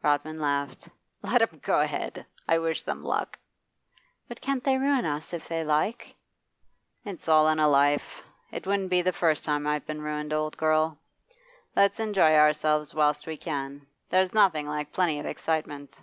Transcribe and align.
Rodman 0.00 0.40
laughed. 0.40 0.88
'Let 1.22 1.42
'em 1.42 1.58
go 1.60 1.80
ahead! 1.80 2.24
I 2.46 2.56
wish 2.60 2.82
them 2.82 3.02
luck.' 3.02 3.36
'But 4.28 4.40
can't 4.40 4.62
they 4.62 4.78
ruin 4.78 5.04
us 5.04 5.32
if 5.32 5.48
they 5.48 5.64
like?' 5.64 6.14
'It's 7.04 7.26
all 7.28 7.48
in 7.48 7.58
a 7.58 7.66
life. 7.66 8.22
It 8.52 8.64
wouldn't 8.64 8.90
be 8.90 9.02
the 9.02 9.12
first 9.12 9.44
time 9.44 9.66
I've 9.66 9.84
been 9.84 10.00
ruined, 10.02 10.32
old 10.32 10.56
girl. 10.56 11.00
Let's 11.74 11.98
enjoy 11.98 12.32
ourselves 12.36 12.94
whilst 12.94 13.26
we 13.26 13.36
can. 13.36 13.88
There's 14.08 14.32
nothing 14.32 14.68
like 14.68 14.92
plenty 14.92 15.18
of 15.18 15.26
excitement. 15.26 15.98